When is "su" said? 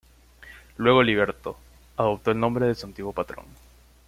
2.73-2.87